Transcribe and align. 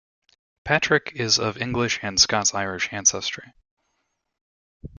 Patrick 0.65 1.11
is 1.13 1.37
of 1.37 1.57
English 1.59 1.99
and 2.01 2.19
Scots-Irish 2.19 2.91
ancestry. 2.91 3.53